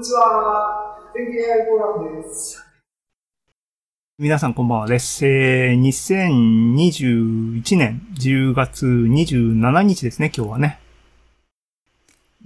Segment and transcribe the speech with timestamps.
[0.00, 0.96] にちは。
[1.12, 2.64] 天気 AI フォーラムです。
[4.18, 5.26] 皆さんこんばんはです。
[5.26, 10.80] えー、2021年10月27日ですね、今日はね。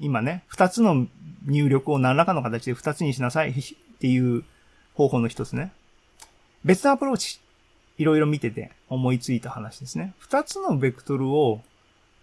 [0.00, 1.06] 今ね、二つの
[1.46, 3.54] 入力を何らかの形で二つにしなさいっ
[4.00, 4.42] ていう
[4.94, 5.70] 方法の一つね。
[6.64, 7.38] 別のアプローチ、
[7.98, 10.12] いろいろ見てて思いついた話ですね。
[10.18, 11.60] 二つのベクトルを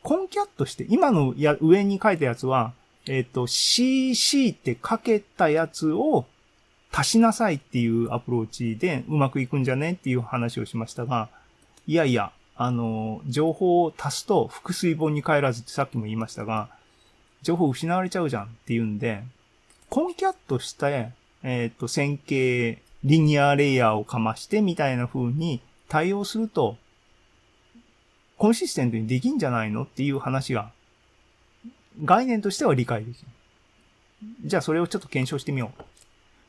[0.03, 2.73] コンキャットして、今のや上に書いたやつは、
[3.07, 6.25] えっ、と、CC って書けたやつを
[6.91, 11.29] 足しなさいっていうアプローチでうまくいくんじゃねっていう話をしましたが、
[11.87, 16.69] いやいや、あの、情報を足すと複数本に帰らずってさっきも言いましたが、
[17.41, 19.23] 情報失われちゃうじゃんっていうんで、
[19.89, 21.09] コンキャットして、
[21.43, 25.59] えっ、と、線形、リニアレイヤーをかましてみたいな風に
[25.89, 26.77] 対応すると、
[28.37, 30.71] コンシステントにできんじゃないのっていう話が、
[32.03, 33.27] 概念としては理解できる。
[34.45, 35.83] じゃあそれをちょっと検証してみよう。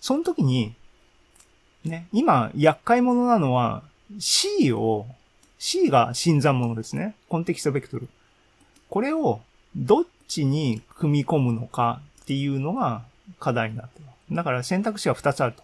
[0.01, 0.75] その時に、
[1.85, 3.83] ね、今、厄介者なのは
[4.19, 5.07] C を、
[5.59, 7.15] C が新参者ですね。
[7.29, 8.09] コンテキストベクトル。
[8.89, 9.41] これを
[9.75, 13.03] どっちに組み込むのかっていうのが
[13.39, 14.07] 課題になってる。
[14.35, 15.63] だから選択肢は2つあると。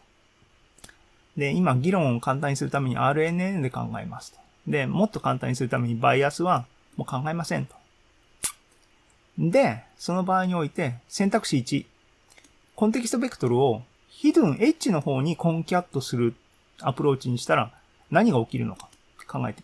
[1.37, 4.39] で、今議論を簡単にするために RNN で考えますと。
[4.67, 7.78] で、もっと簡単にするためにバイアスはもう考えませんと。
[9.39, 11.87] で、その場合において選択肢1。
[12.75, 16.35] コンテキストベクトルをヒドゥン、エッジの方にコンキャットする
[16.81, 17.73] アプローチにしたら
[18.11, 18.89] 何が起きるのか
[19.29, 19.63] 考えて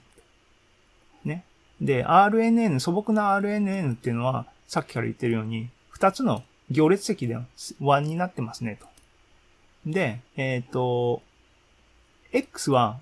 [1.25, 1.37] みて。
[1.37, 1.45] ね。
[1.81, 8.87] で、RNN、素朴な RNN っていうのは、さっきから言ってるように、二つの行列積で1になってますね、と。
[9.87, 11.23] で、えっ、と、
[12.33, 12.99] X は、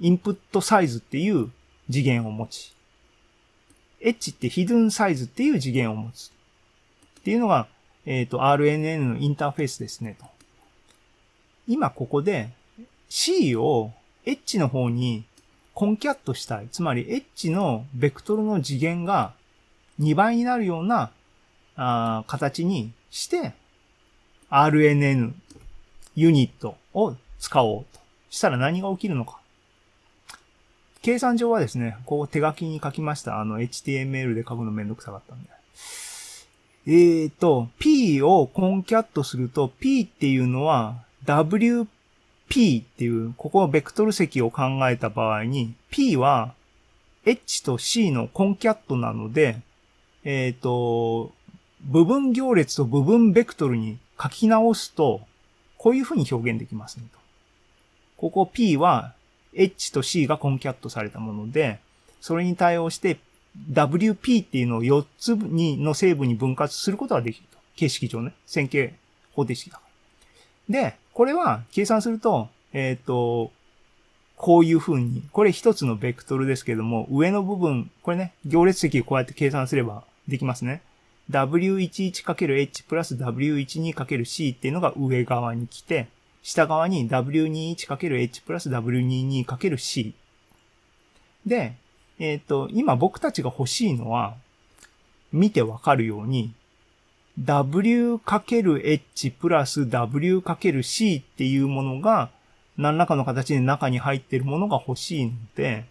[0.00, 1.50] インプットサイズっていう
[1.90, 2.74] 次元を持ち、
[4.00, 6.30] H ってヒドゥンサイズっていう次元を持つ。
[7.20, 7.66] っていうのが、
[8.06, 10.26] えっ、と、RNN のインターフェースですね、と。
[11.68, 12.48] 今ここで
[13.10, 13.92] C を
[14.24, 15.24] H の方に
[15.74, 16.68] コンキャットしたい。
[16.72, 19.34] つまり H のベクトルの次元が
[20.00, 21.10] 2倍になるような
[21.76, 23.52] あ形にして
[24.50, 25.32] RNN
[26.16, 28.00] ユニットを使おうと。
[28.30, 29.37] したら何が起きるのか。
[31.08, 33.40] 計算上はですね、こう手書きに書きました。
[33.40, 35.48] あの HTML で書くのめんどくさかったんで。
[36.86, 41.86] えーと、P をコンキャットすると、P っていうのは WP
[42.82, 46.52] っていう、ここはベクトル積を考えた場合に、P は
[47.24, 49.56] H と C のコンキャットなので、
[50.24, 51.32] えっ、と、
[51.80, 55.22] 部分行列と部分ベクトルに書き直すと、
[55.78, 57.18] こういう風に表現できますねと。
[58.18, 59.14] ここ P は
[59.58, 61.80] H と C がコンキャットされたもので、
[62.20, 63.18] それに対応して
[63.70, 67.58] WP っていうのを4つにの成分に分割することができると。
[67.76, 68.32] 形式上ね。
[68.46, 68.94] 線形
[69.34, 69.82] 方程式だか
[70.68, 70.90] ら。
[70.90, 73.50] で、これは計算すると、えっ、と、
[74.36, 80.82] こういう風に、これ一つのベクトルですけども、上の部分、これね、行列積をこうやって計算すればできますね。
[81.30, 86.08] W11×H プラス W12×C っていうのが上側に来て、
[86.42, 90.12] 下側に W21×H プラス W22×C。
[91.46, 91.74] で、
[92.18, 94.36] えっ、と、今僕たちが欲しいのは、
[95.32, 96.52] 見てわかるように、
[97.40, 102.30] W×H プラス W×C っていうものが、
[102.76, 105.84] 何らかの形で中に入っているものが欲しいので、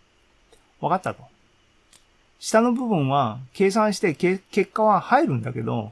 [0.80, 1.24] わかったと。
[2.40, 4.42] 下の部分は計算して結
[4.72, 5.92] 果は入るんだけど、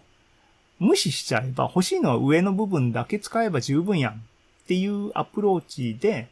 [0.80, 4.22] 無視しちゃえば欲しいのは上の部分だけ使えば十分やん
[4.66, 6.28] っていうアプローチで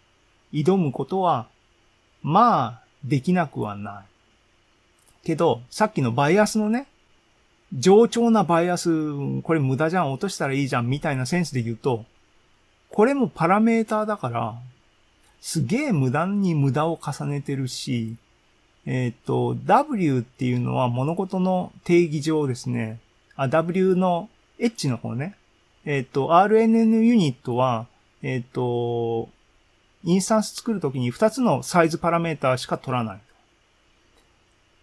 [0.52, 1.48] 挑むことは、
[2.24, 4.04] まあ、できなくはない。
[5.24, 6.88] けど、さっきのバイアスのね、
[7.74, 8.90] 冗長なバイアス、
[9.44, 12.06] これ無駄じゃん、落としたらいいじゃん、みたいなセンスで言うと、
[12.90, 14.56] これもパラメーターだから、
[15.42, 18.16] すげえ無駄に無駄を重ねてるし、
[18.86, 23.00] えっ、ー、と、W っていうのは物事の定義上ですね、
[23.36, 24.30] あ、W の
[24.60, 25.36] H の方ね、
[25.86, 27.88] えっ、ー、と、RNN ユニットは、
[28.24, 29.30] えっ、ー、と、
[30.04, 33.20] インスタンス作るときに2つのサイズパラメータしか取らない。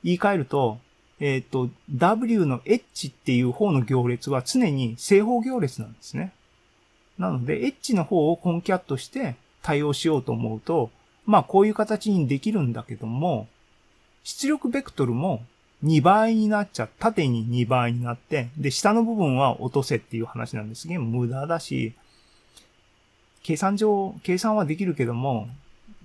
[0.05, 0.79] 言い換えると、
[1.19, 6.33] えっ、ー、と、W の H っていう方の行列は常に正方行列なんですね。
[7.19, 10.91] なので、H の方をコンキャットして対応しようと思うと、
[11.27, 13.49] まあこういう形にできるんだけども、
[14.25, 15.43] 出力ベクトルも
[15.85, 16.91] 2倍になっちゃう。
[16.99, 21.93] 縦に2倍になって、で、下の部分は落とせっていう話なんですけど、無駄だし、
[23.43, 25.49] 計算上、計算はできるけども、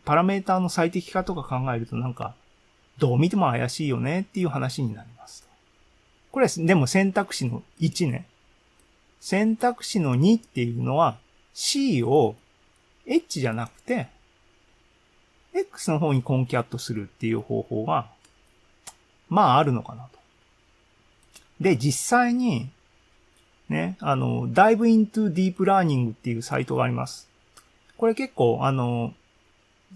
[0.04, 2.36] パラメーターの最適化とか考えるとなんか、
[2.98, 5.48] どう見ても怪しいよねっていう話になります。
[6.32, 8.28] これは、でも選択肢の1ね。
[9.20, 11.18] 選択肢の2っていうのは
[11.54, 12.36] C を
[13.08, 14.08] H じゃなくて
[15.56, 18.08] X の方にコンキャットするっていう方法が、
[19.30, 20.20] まああるのかなと。
[21.62, 22.70] で、実際に、
[23.70, 27.28] ね、あの、Dive into Deep Learning っていうサイトがあります。
[27.98, 29.14] これ結構、あの、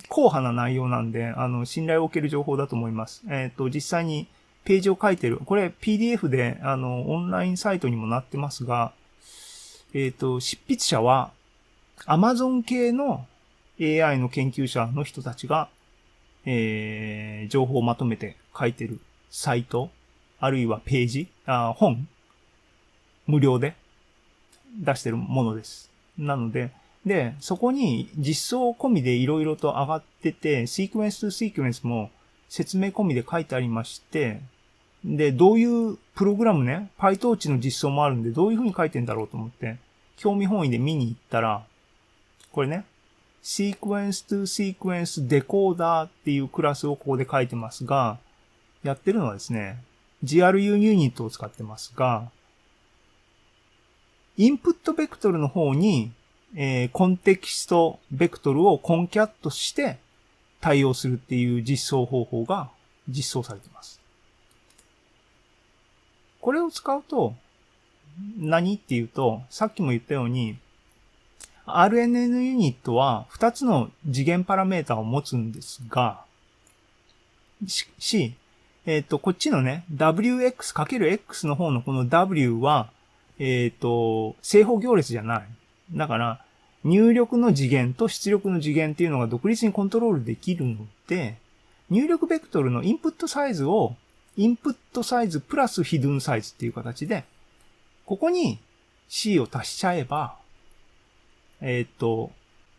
[0.10, 3.24] 硬派な内容なんで、あの、信頼を受ける情報だと思います。
[3.30, 4.28] えっ、と、実際に
[4.64, 5.38] ページを書いてる。
[5.38, 8.94] これ PDF で、あの、オンラインサイトにもなってますが、
[9.94, 11.32] えっ、と、執筆者は、
[12.06, 13.26] Amazon 系の
[13.80, 15.70] AI の研究者の人たちが、
[16.46, 19.00] えー、情報をまとめて書いてる
[19.30, 19.90] サイト、
[20.40, 22.08] あるいはページ、あ本、
[23.30, 23.76] 無料で
[24.84, 25.92] 出してるものです。
[26.18, 26.72] なので、
[27.06, 32.10] で、そこに実装込みでいろいろと上がってて、シークエンスとシークエンスも
[32.50, 34.42] 説明込みで書いてありまして、
[35.06, 39.78] で、どういうプログラムね、PyTorch の実装もあるんで、どういう風に書いてんだろうと思って、
[40.18, 41.64] 興味本位で見に行ったら、
[42.52, 42.84] これね、
[43.44, 48.18] Sequence to Sequence Decoder っていうクラスをここで書いてますが、
[48.84, 49.78] やってるのはですね、
[50.24, 52.30] GRU ユニットを使ってますが、
[54.40, 56.14] インプットベクトルの方に、
[56.56, 59.98] えーコンテキストベクトルをコンキャットして
[60.62, 62.70] 対応するっていう実装方法が
[63.10, 64.00] 実装されています。
[66.40, 67.34] これを使うと、
[68.38, 70.58] 何っていうと、さっきも言ったように、
[71.66, 76.24] RNN ユニットは2つの次元パラメータを持つんですが、
[77.68, 78.36] し、
[78.86, 82.90] えっ、と、こっちのね、wx×x の方のこの w は、
[83.40, 85.44] えっ、と、正方行列じゃない。
[85.94, 86.46] だから、
[86.84, 90.76] 入力の次元と出力の次元っていうのが独立にコントロールできるの
[91.08, 91.38] で、
[91.90, 93.96] 入力ベクトルのインプットサイズを、
[94.38, 97.24] インプットサイズプラスヒドゥンサイズっていう形で、
[98.06, 98.60] ここに
[99.08, 100.36] C を足しちゃえば、
[101.62, 102.32] えっ、と、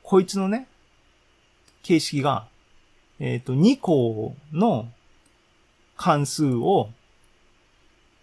[0.03, 0.69] こいつのね、
[1.83, 2.47] 形式が、
[3.19, 4.89] えっ、と、2項の
[5.97, 6.91] 関数を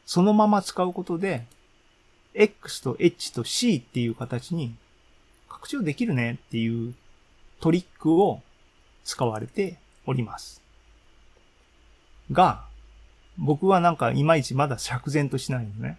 [0.06, 1.46] そのまま使うことで、
[2.40, 4.76] X と H と C っていう形に
[5.50, 6.94] 拡張できるねっていう
[7.60, 8.42] トリックを
[9.04, 10.62] 使われております。
[12.32, 12.66] が、
[13.38, 15.98] 僕はなんかいまいちまだ釈然としないのね。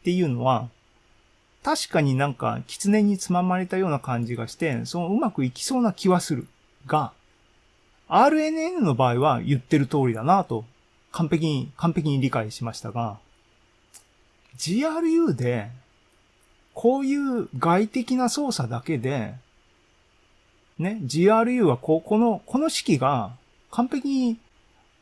[0.00, 0.68] っていうのは、
[1.62, 6.46] 確かになんか狐につままれたような感じがして、そのうまくいきそうな気はする。
[6.86, 7.12] が、
[8.08, 10.64] RNN の場合は言ってる通りだなと、
[11.12, 13.18] 完璧に、完璧に理解しましたが、
[14.56, 15.70] GRU で、
[16.74, 19.34] こういう外的な操作だけで、
[20.78, 23.32] ね、GRU はここの、この式が
[23.70, 24.38] 完璧に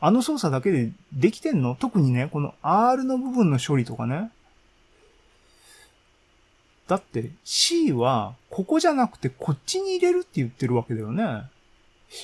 [0.00, 1.74] あの操作だけでできてんの？
[1.74, 4.30] 特にね、この R の部分の処理とかね。
[6.88, 11.42] だって C はここじゃなくてこっちに入れるって言ってるわけだよね。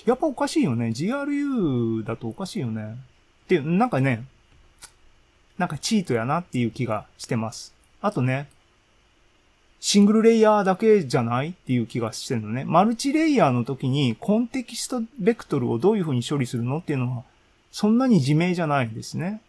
[0.07, 0.89] やっぱおかしいよね。
[0.89, 2.97] GRU だとおかしいよね。
[3.45, 4.25] って、なんかね、
[5.58, 7.75] なんかチートやなっていう気がしてます。
[8.00, 8.49] あとね、
[9.81, 12.64] シングルレイヤーだけじゃないっていう気がしてるのね。
[12.64, 17.25] マルチレイヤーの時にコンテキストベクトルをどういう風に処理するのっていうのは、
[17.72, 19.40] そんなに自明じゃないんですね。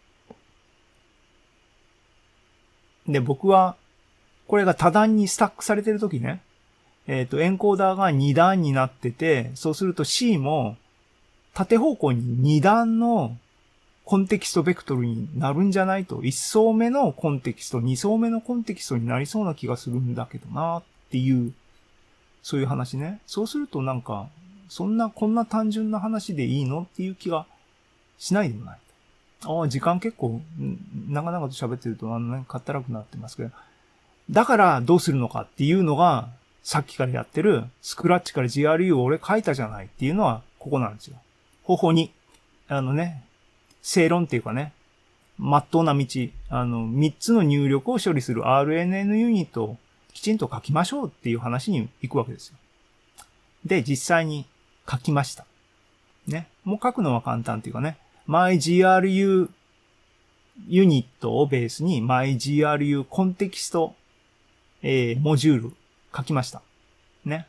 [3.06, 3.76] で、僕は、
[4.48, 6.42] これが多段にスタックされてる時ね、
[7.06, 10.76] えっ、と、エンコーダーが2段になってて、そうすると C も
[11.52, 13.36] 縦方向に2段の
[14.04, 21.52] コンテキストベクトルになるんじゃないと、1層目のコンテキスト、2層目のコンテキストになりそうな気がするんだけどなっていう、
[22.42, 23.20] そういう話ね。
[23.26, 24.28] そうするとなんか、
[24.68, 27.46] そんな、こんな単純な話でいいのっていう気が
[28.18, 28.78] しないでもない。
[29.46, 30.28] ああ、時間結構、
[30.60, 33.50] ん長々と喋ってると、あのね、かったらくなってますけど。
[34.30, 36.28] だから、どうするのかっていうのが、
[36.62, 41.16] さっきからやってる、スクラッチから GRU を俺書いたじゃないっていうのは、ここなんですよ。
[41.62, 42.10] 方法に、
[42.68, 43.24] あのね、
[43.84, 44.72] 正論っていうかね、
[45.36, 46.06] まっとうな道、
[46.48, 49.76] あの、3つの入力を処理する RNN ユニットを
[50.14, 52.56] きちんと書きましょうっていう話に行くわけですよ。
[53.66, 54.46] で、実際に
[54.90, 55.44] 書きました。
[56.26, 56.48] ね。
[56.64, 59.50] もう書くのは簡単っていうかね、MyGRU
[60.66, 63.94] ユニットをベースに MyGRU コンテキスト、
[64.82, 65.72] えー、モジュール
[66.16, 66.62] 書きました。
[67.26, 67.46] ね。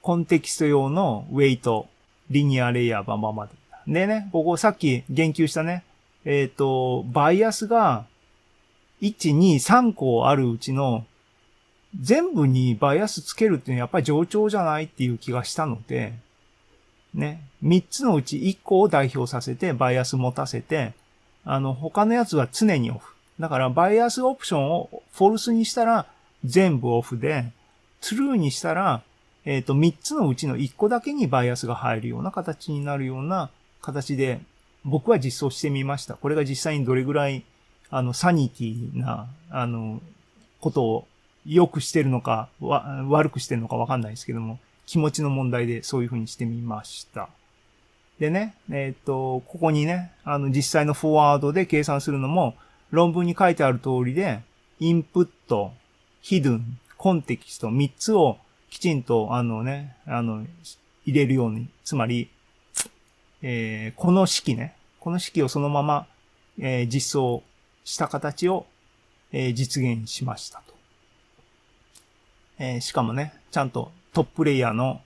[0.00, 1.86] コンテキスト用のウェイト、
[2.30, 3.57] リニアレイヤーバンバンバン。
[3.88, 5.82] でね、ここさっき言及したね、
[6.26, 8.04] えっ、と、バイアスが、
[9.00, 11.06] 1、2、3個あるうちの、
[11.98, 16.12] 全部にバイアスつけるっていうのはやっぱり上長じゃないっていう気がしたので、
[17.14, 20.92] ね、3つのうち1個を代表させて、バイアス持たせて、
[21.46, 23.14] あの、他のやつは常にオフ。
[23.40, 26.06] だから、バイアスオプションをフォルスにしたら
[26.44, 27.52] 全部オフで、
[28.02, 29.00] トゥルーにしたら、
[29.46, 33.48] えっ、と、3つのうちの1個だけにバイアスが入るような形になるような
[33.88, 34.40] 形で、
[34.84, 36.14] 僕は実装してみました。
[36.14, 37.42] これが実際にどれぐらい、
[37.90, 40.02] あの、サニティな、あの、
[40.60, 41.08] ことを
[41.46, 47.30] 良くしてるのか、わ悪くしてるのかわかんないですけども、気持ちの問題でそういう風にしてみました。
[48.18, 52.56] でね、えっ、と、ここにね、あの、実際のフォワードで計算するのも、
[52.90, 54.40] 論文に書いてある通りで、
[54.80, 55.72] インプット、
[56.20, 58.38] ヒドゥン、コンテキスト3つを
[58.70, 60.44] きちんと、あのね、あの、
[61.06, 62.28] 入れるように、つまり、
[63.42, 66.06] えーこの式ね、この式をそのまま、
[66.58, 67.42] えー実装
[67.84, 68.66] した形を、
[69.32, 70.74] えー実現しましたと。
[72.58, 75.00] えしかもね、ちゃんとトップレイヤーの、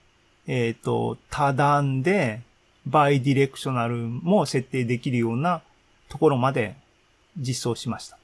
[0.47, 2.41] えっ、と、多段で、
[2.85, 5.61] バイディレクショナルも設定できるような
[6.09, 6.75] ところまで
[7.37, 8.21] 実装しましたと。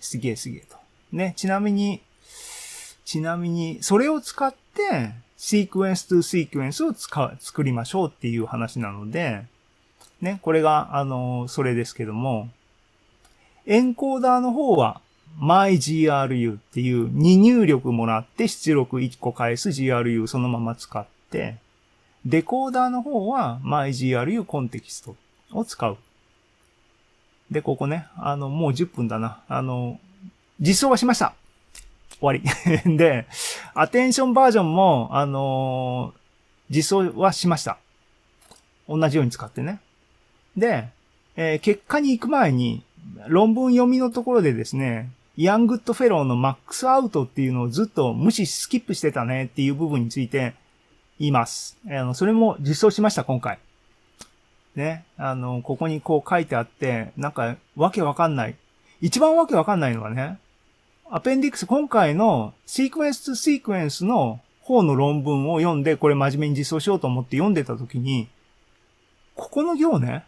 [0.00, 0.76] すげえすげえと。
[1.12, 2.02] ね、ちなみに、
[3.04, 9.44] ちなみに、それを使って、シークエンス to シークエンスを使う、作りましょうっていう話なので、
[10.20, 12.48] ね、これが、あの、それですけども、
[13.66, 15.00] エンコーダーの方は、
[15.40, 21.56] MyGRU っていう2入力もらって出力1個返す GRU そのまま使って、
[22.24, 25.14] デコーダーの方は MyGRU コンテキスト
[25.52, 25.96] を使う。
[27.50, 29.42] で、ここね、あの、もう10分だな。
[29.48, 30.00] あの、
[30.58, 31.34] 実装はしました。
[32.20, 32.42] 終わり。
[32.96, 33.26] で、
[33.74, 36.14] アテンションバージョンも、あの
[36.70, 37.78] 実装はしました。
[38.88, 39.80] 同じように使ってね。
[40.56, 40.88] で、
[41.36, 42.82] えー結果に行く前に、
[43.28, 50.54] 論文読みのところでですね、イアングッドフェローのマックスアウトっていうのをずっと無視、スキップしてたねっていう部分について
[51.18, 51.76] 言います。
[51.86, 53.58] あの、それも実装しました、今回。
[54.74, 55.04] ね。
[55.18, 58.54] あの、ここにこう書いてあって、なんか、わけわかんない。
[59.02, 60.38] 一番わけわかんないのはね、
[61.08, 68.26] アペンディクス、今回のシークエンス2シークエンスの方の論文を読んで、これ真面目に実装しようと思って読んでたときに、
[69.36, 70.24] ここの行ね、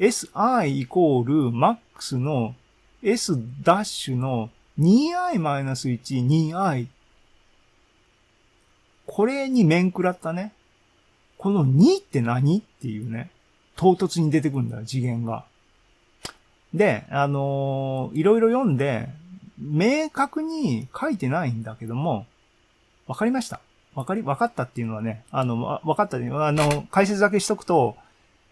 [0.00, 0.26] si
[0.66, 2.56] イコール max の
[3.02, 4.50] s ダッシュの
[4.80, 6.88] 2i-1、2i。
[9.06, 10.52] これに面食らったね。
[11.38, 13.30] この2って何っていうね。
[13.76, 15.44] 唐突に出てくるんだよ、次元が。
[16.74, 19.08] で、あのーいろいろ読んで、
[19.60, 22.26] 明確に書いてないんだけども、
[23.06, 23.60] わかりました。
[23.94, 26.30] わかり、わかったっていうのはね、あの、わかったね。
[26.32, 27.96] あの、解説だけしとくと、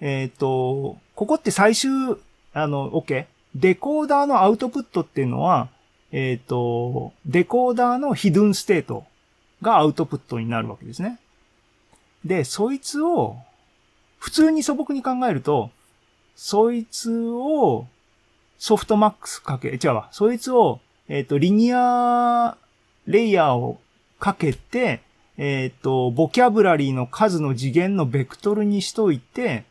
[0.00, 1.90] えっ、と、ここって最終、
[2.52, 3.26] あの、OK。
[3.54, 5.68] デコーダーのアウトプットっていうのは、
[6.12, 9.04] えっ、と、デコーダーのヒドゥンステート
[9.62, 11.18] がアウトプットになるわけですね。
[12.24, 13.36] で、そいつを、
[14.18, 15.70] 普通に素朴に考えると、
[16.34, 17.86] そいつを
[18.58, 22.56] ソフトマックスかけ、違うわ、そいつを、えっ、と、リニア
[23.06, 23.80] レイヤーを
[24.18, 25.00] かけて、
[25.38, 29.64] えっ、と、ボキャブラリーの数の次元のベクトルにしといて、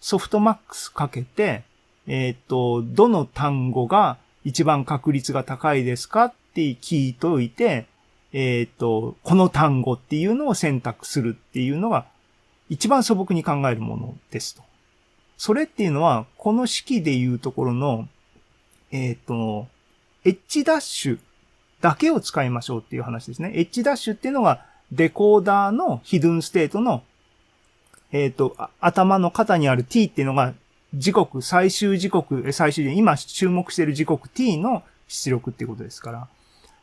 [0.00, 1.64] ソフトマックスかけて、
[2.06, 7.86] えっ、と、どの単語が一番確率が高いですかって聞いといて、
[8.32, 12.06] えっ、と、この単語っていうのを選択するっていうのが
[12.68, 14.62] 一番素朴に考えるものですと。
[15.36, 18.08] それっていうのは、この式でいうところの、
[18.92, 19.66] えっ、と、
[20.24, 21.18] H ダッシュ
[21.80, 23.52] だけを使いましょうっていう話ですね。
[23.54, 27.02] H ダッシュっていうのがデコーダーのヒドゥンステートの、
[28.12, 30.54] えっ、と、頭の肩にある t っていうのが
[30.94, 36.28] 時刻、最終時刻、最終で今注目している時刻 t の出力っていうことですから。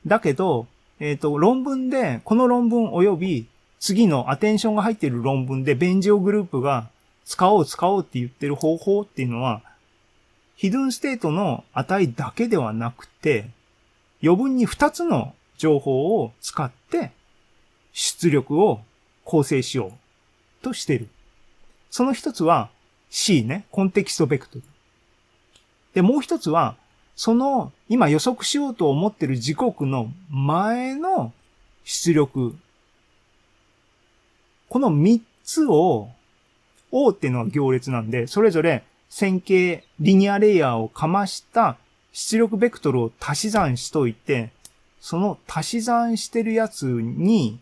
[0.06, 0.68] だけど、
[1.00, 3.48] えっ、と、論文で、この論文及び
[3.80, 6.90] 次のアテンションが入っている論文で、ベンジオグループが
[7.26, 9.62] 使おう使おうって言ってる方法っていうのは、
[10.62, 13.50] ヒドゥンステートの値だけではなくて、
[14.22, 17.14] 余分に2つの情報を使って
[17.94, 18.82] 出力を
[19.26, 21.08] 構成しようとしている。
[21.90, 22.70] その一つは
[23.10, 24.64] C ね、コンテキストベクトル。
[25.96, 26.76] で、もう一つは、
[27.16, 31.34] その今予測しようと思ってる時刻の前の
[31.86, 32.56] 出力。
[34.70, 36.10] この3つを
[36.92, 41.78] O っていうのは行列なんで、それぞれ線形リニアレイヤーをかました
[42.14, 44.52] 出力ベクトルを足し算しといて、
[45.02, 47.60] その足し算してるやつに、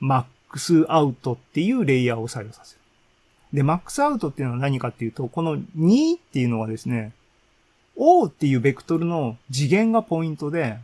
[0.00, 2.80] マックスアウトっていうレイヤーを作用させる。
[3.52, 7.12] で、マックスアウトっていうのは何かっていうと、この2っていうのはですね、
[7.94, 10.78] O っていうベクトルの次元がポイントで、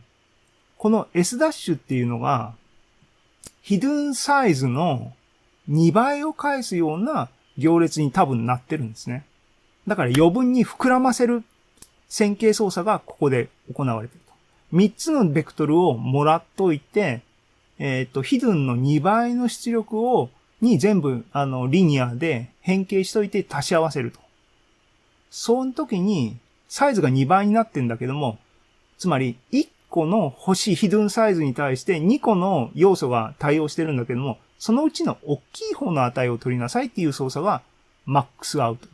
[0.77, 2.53] この S ダッシュっていうのが、
[3.61, 5.11] ヒドゥンサイズの
[5.69, 7.27] 2倍を返すような
[7.57, 9.25] 行列に多分なってるんですね。
[9.87, 11.43] だから余分に膨らませる
[12.09, 14.33] 線形操作がここで行われていると。
[14.75, 17.21] 3つのベクトルをもらっといて、
[17.77, 20.29] えっ、と、ヒドゥンの2倍の出力を、
[20.61, 24.19] に全部、あの、リニアで変形しといて足し合わせると。
[25.29, 26.37] その時に、
[26.69, 28.39] サイズが2倍になってんだけども、
[28.97, 37.61] つまり、1個の星ヒドゥンサイズに対して2個の要素が対応してるんだけども、そのうちの大きい方の値を取りなさいっていう操作が、
[38.05, 38.87] マックスアウト。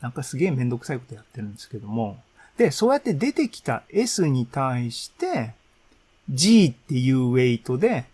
[0.00, 2.18] なんかすげえめんどくさいことやってるんですけども。
[2.56, 5.54] で、そうやって出てきた S に対して、
[6.28, 8.04] G っていうウェイトで、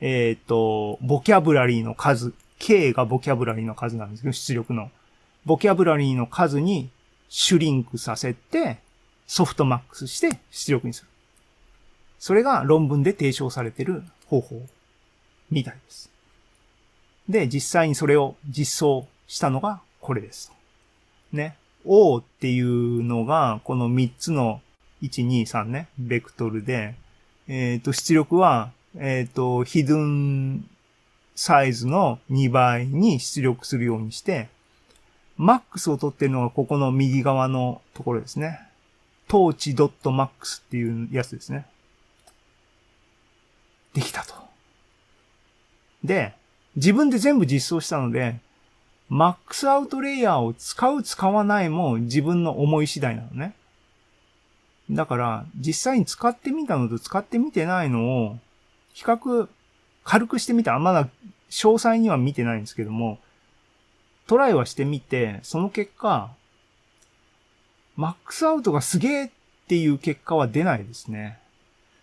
[0.00, 4.90] えっ、と、ボキャブラリーの数、K がボキャブラリーの数なんですけど、出力の。
[5.44, 6.90] ボキャブラリーの数に
[7.28, 8.78] シュリンクさせて、
[9.26, 11.08] ソフトマックスして出力にする。
[12.18, 14.62] それが論文で提唱されてる方法
[15.50, 16.10] みたいです。
[17.28, 20.52] で、実際にそれを実装したのがこれです。
[21.34, 21.56] ね。
[21.84, 24.60] O っていうのが、この3つの
[25.02, 26.94] 1、2、3ね、ベクトルで、
[27.46, 30.68] えっ、ー、と、出力は、えっ、ー、と、ヒドゥン
[31.34, 34.48] サイズの2倍に出力するようにして、
[35.36, 38.60] マックスを取ってるのがここの右側のところですね。
[39.26, 41.66] トーチドットマックスっていうやつですね。
[43.94, 44.34] できたと。
[46.04, 46.34] で、
[46.76, 48.36] 自分で全部実装したので、
[49.14, 53.54] マックスアウトレイヤーを使う使わないも自分の思い次第なのね。
[54.90, 58.38] だから、実際に使ってみたのと使ってみてないのを、
[58.92, 59.48] 比較、
[60.02, 60.76] 軽くしてみた。
[60.80, 61.08] まだ
[61.48, 63.20] 詳細には見てないんですけども、
[64.26, 66.34] トライはしてみて、その結果、
[67.94, 69.30] マックスアウトがすげえっ
[69.68, 71.38] ていう結果は出ないですね。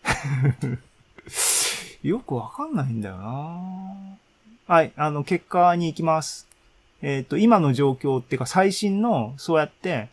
[2.03, 4.17] よくわかんないんだよな
[4.65, 6.50] はい、あの、結果に行きます。
[7.01, 10.09] えっ、ー、と、今の状況っていうか最新の、そうやって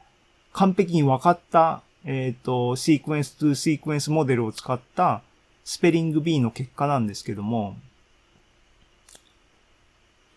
[0.52, 5.22] 完璧に分かった、えっ、ー、と、シークエンス2シークエンスモデルを使った
[5.64, 7.76] スペリング B の結果なんですけども、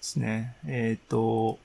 [0.02, 0.56] ですね。
[0.66, 1.60] えっ、ー、と、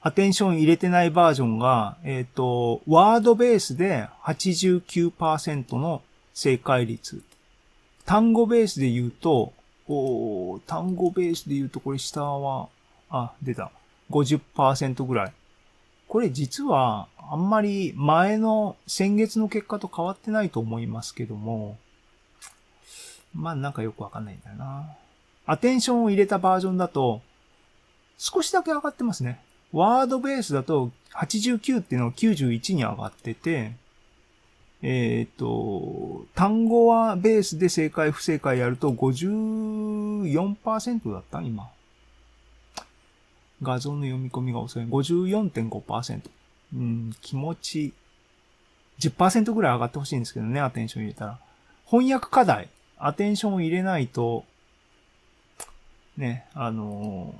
[0.00, 6.02] アテンション入れてないバージョンが、えっ、と、ワードベースで89%の
[6.34, 7.22] 正解率。
[8.04, 9.52] 単語ベースで言うと、
[9.92, 12.68] お単語ベースで言うとこれ下は、
[13.10, 13.70] あ、出た。
[14.10, 15.32] 50%ぐらい。
[16.08, 21.78] これ実はあんまり前の先月の結果と変わってないと思いますけども、
[23.34, 24.94] まあなんかよくわかんないんだよな。
[25.46, 27.22] アテンションを入れたバージョンだと、
[28.18, 29.40] 少しだけ上がってますね。
[29.72, 33.72] ワードベースだと89っていうのが91に上がってて、
[34.82, 41.70] えっ、ー、と、単語はベースで正解不正解やると54%だった今。
[43.62, 44.82] 画像の読み込みが遅い。
[44.84, 46.22] 54.5%。
[46.74, 47.92] うん、気持ち、
[48.98, 51.38] 10%ぐらい上がってほしいんですけどね、アテンション入れたら。
[51.86, 52.68] 翻訳課題。
[52.98, 54.44] アテンションを入れないと、
[56.16, 57.34] ね、あの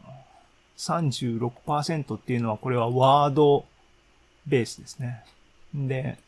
[0.76, 3.64] ー、36%っていうのはこれはワード
[4.46, 5.24] ベースですね。
[5.74, 6.18] で、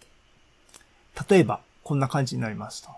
[1.28, 2.90] 例えば、こんな感じになりますと。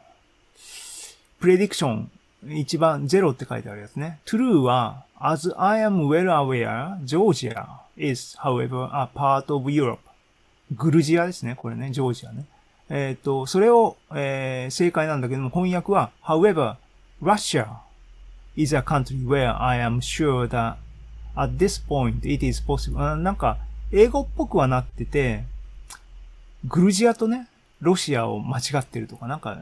[1.40, 2.10] プレディクション、
[2.48, 4.20] 一番0って書いてあるやつね。
[4.24, 9.98] true は、as I am well aware, Georgia is, however, a part of Europe.
[10.72, 11.54] グルジアですね。
[11.56, 12.44] これね、ジョージアね。
[12.88, 16.76] えっ、ー、と、それを、えー、正解なんだけども、翻訳は、however,
[17.22, 17.68] Russia
[18.56, 20.76] is a country where I am sure that
[21.36, 23.16] at this point it is possible.
[23.16, 23.58] なんか、
[23.92, 25.44] 英語っぽくはなってて、
[26.64, 27.48] グルジアとね、
[27.80, 29.58] ロシアを間違ってるとか、なんか、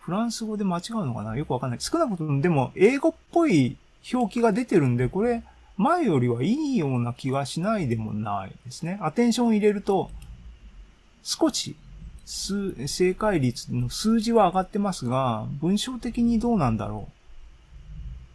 [0.00, 1.36] フランス語で間違うのかな？
[1.36, 1.80] よくわかんない。
[1.80, 3.76] 少なくともでも、英語っぽい
[4.12, 5.42] 表記が出てるんで、これ、
[5.76, 8.98] 前よりはいいような気がしないでもないですね。
[9.02, 10.10] アテンションを入れると、
[11.22, 11.76] 少し、
[12.24, 17.12] 正解率の数字は上がってますが、文章的にどうなんだろう。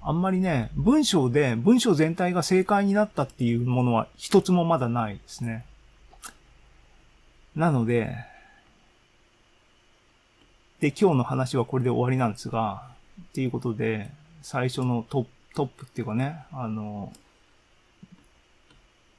[0.04, 5.64] あんまりね、文章で文章全体が正解になったっていうものは一つもまだないですね。
[7.56, 8.16] なので、
[10.82, 12.88] で、今日の話はこれで終わりなんですが、
[13.22, 14.10] っていうことで、
[14.41, 17.13] 最初のトップ、っていうかね、あの、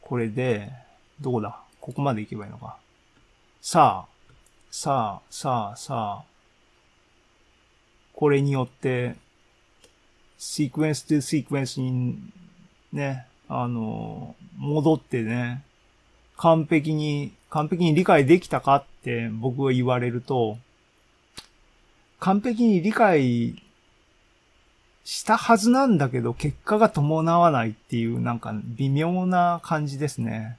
[0.01, 0.73] これで、
[1.21, 1.61] どこだ？
[1.81, 2.79] ここまで行けばいいのか。
[3.61, 4.33] さあ、
[4.73, 6.25] さあ、さあ、さあ、
[8.13, 9.15] これによって、
[10.39, 12.19] シークエンスとシークエンスに
[12.93, 15.63] ね、あの、戻ってね、
[16.37, 20.59] 完璧に、完璧に理解できたかって僕は言われると、
[22.23, 23.61] 完璧に理解
[25.03, 30.57] したはずなんだけど、結果が伴わないっていう、なんか微妙な感じですね。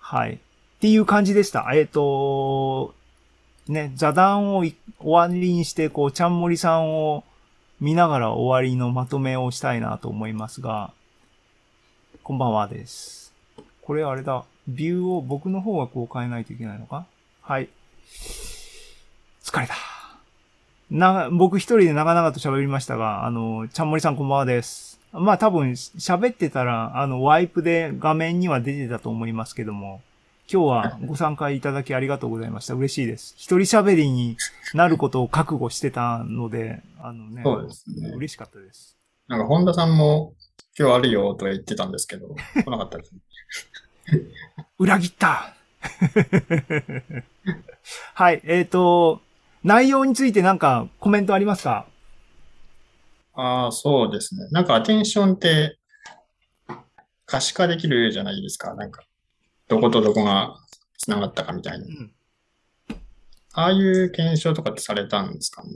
[0.00, 0.34] はい。
[0.34, 0.38] っ
[0.80, 1.70] ていう感じでした。
[1.72, 2.96] えっ、と、
[3.68, 7.22] ね、座談を終わりにして、こう、ちゃんもりさんを
[7.80, 10.92] 見ながら終わりのまとめをしたいなと思いますが、
[12.24, 13.32] こんばんはです。
[13.82, 14.44] これあれだ。
[14.66, 17.06] ビューを僕の方がこう変えないといけないのか？
[17.40, 17.68] はい。
[19.44, 19.97] 疲れた。
[20.90, 24.98] な、僕一人で長々と喋りましたが、あの、ちゃんもりさんこんばんはです。
[25.12, 30.00] まあ多分喋ってたら、あの、ワイプで画面には出てたと思いますけども、
[30.50, 32.72] 今日はご参加いただきありがとうございました。
[32.72, 33.34] 嬉しいです。
[33.36, 34.38] 一人喋りに
[34.72, 38.08] なることを覚悟してたので、あのね、そうですね。
[38.16, 38.96] 嬉しかったです。
[39.26, 40.32] なんか、本田さんも
[40.78, 43.20] 今日あるよとは言ってたんですけど、来なかったですね。
[44.78, 45.52] 裏切った
[48.14, 49.20] はい、えっ、と、
[49.64, 51.86] 内容についてなんかコメントありますか？
[53.34, 54.48] ああ、そうですね。
[54.50, 55.78] なんか、アテンションって
[57.24, 58.74] 可視化できるじゃないですか。
[58.74, 59.04] なんか、
[59.68, 60.56] どことどこが
[60.96, 61.86] 繋がったかみたいな。
[61.86, 62.12] うん。
[63.52, 65.62] ああいう検証とかってされたんですか？
[65.62, 65.70] ね。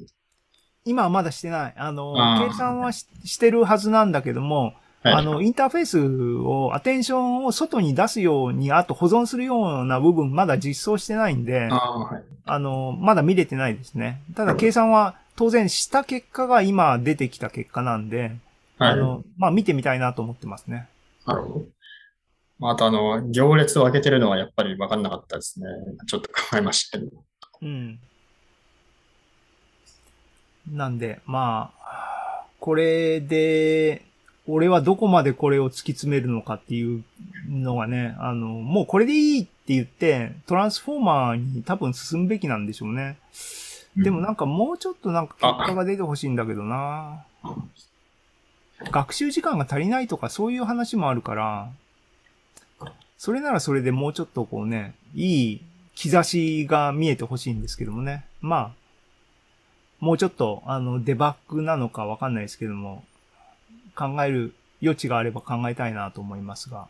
[0.85, 1.75] 今はまだしてない。
[1.77, 4.77] あの、あー計算はししてるはずなんだけども、はい。
[5.05, 12.23] あの、インターフェースを、アテンションを外に出すように、あと保存するような部分まだ実装してないんで、ああ、はい。
[12.45, 14.21] あの、まだ見れてないですね。
[14.35, 18.37] ただ計算は当然した結果が今出てきた結果なんで、
[18.79, 18.93] はい。
[18.93, 20.89] あの、まあ見てみたいなと思ってますね。
[21.27, 21.65] なるほど。
[22.61, 25.67] まああと、あの、行列を開けてるのはやっぱり分かんなかったですね。
[26.07, 27.11] ちょっと考えましたけど。
[27.63, 27.99] うん。
[30.71, 34.03] なんで、まあ、これで、
[34.49, 37.05] 俺はどこまでこれを突き詰めるのかっていう
[37.49, 43.19] のがね、あの、もうこれでいいって言って、トランスフォーマーに多分進むべきなんでしょうね。
[43.97, 47.25] でもなんかもうちょっとなんか結果が出てほしいんだけどな。
[48.91, 51.71] 学習時間が足りないとかそういう話もあるから、
[53.17, 55.61] それならそれでもうちょっとこうね、いい
[55.95, 58.25] 兆しが見えてほしいんですけどもね。
[58.41, 58.73] まあ、
[60.01, 63.05] もうちょっと、あの、デバッグなのかわかんないですけども、
[63.95, 66.89] 考える余地があれば考えたいなと思いますが。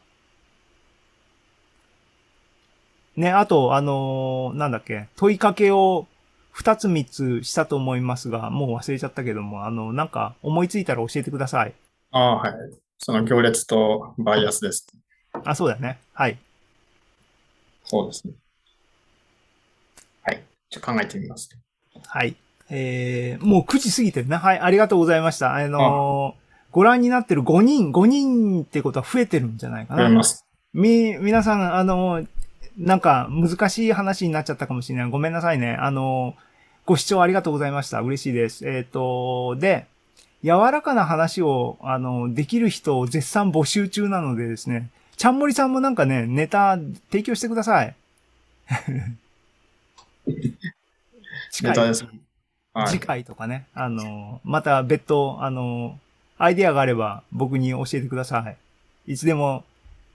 [3.16, 6.06] ね、あと、あのーなんだっけ、問いかけを
[6.50, 11.74] 二つ三つしたと思いますが、もう忘れちゃったけども、あの、なんか思いついたら教えてください。
[12.10, 12.52] ああ、はい。
[12.98, 14.86] その行列とバイアスです。
[15.44, 15.98] あ、そうだね。
[16.14, 16.38] はい。
[17.84, 18.34] そうですね。
[20.22, 20.42] はい。
[20.70, 21.50] ちょっと考えてみます。
[22.06, 22.36] はい。
[22.70, 24.38] えー、もう9時過ぎてるな。
[24.38, 25.54] はい、ありがとうございました。
[25.54, 26.41] あのー
[26.72, 29.98] ご覧になってる5人、5人ってことは増えてるんじゃないかな。
[29.98, 30.44] 読みます。
[30.72, 32.26] み、皆さん、あのー
[32.78, 35.10] なんか難しい話になっちゃったかもしれない。
[35.10, 35.76] ごめんなさいね。
[35.78, 36.42] あのー
[36.84, 38.00] ご視聴ありがとうございました。
[38.00, 38.68] 嬉しいです。
[38.68, 39.86] えっ、と、で、
[40.42, 46.76] 柔らかな話を、あの、できる人を絶賛募集中なのでですね、ちゃんもりさんもなんかね、ネタ
[47.10, 47.94] 提供してください。
[51.52, 52.04] 近いネタです
[52.74, 52.98] はい次。
[52.98, 56.00] 回とかね、あの、また別途、あの、
[56.42, 58.40] アイデアがあれば僕に教えてくださ
[59.06, 59.12] い。
[59.12, 59.62] いつでも、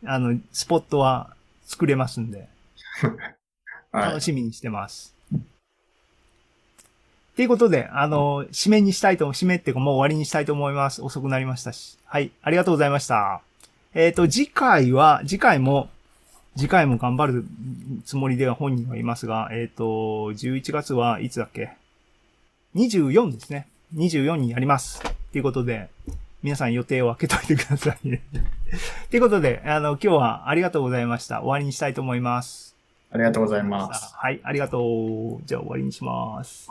[0.06, 1.34] あの、スポットは
[1.66, 2.50] 作れますんで、
[3.94, 4.10] はい。
[4.10, 5.16] 楽しみにしてます。
[7.38, 11.02] ということで、あの、締めにしたいと、締めってかもう終わりにしたいと思います。
[11.02, 11.98] 遅くなりましたし。
[12.04, 13.40] はい、ありがとうございました。
[13.94, 15.90] えっ、と、次回は、次回も、
[16.58, 17.46] 次回も頑張る
[18.04, 19.86] つもりでは本人はいますが、えっ、と、
[20.34, 21.72] 11月はいつだっけ
[22.76, 23.70] ?24 ですね。
[23.96, 25.02] 24にやります。
[25.32, 25.90] ということで、
[26.44, 28.22] 皆さん予定を開けといてくださいね。
[29.10, 31.40] ということで、あの、今日はありがとうございました。
[31.40, 32.76] 終わりにしたいと思います。
[33.12, 34.14] ありがとうございます。
[34.16, 35.42] はい、ありがとう。
[35.46, 36.70] じゃあ終わりにします。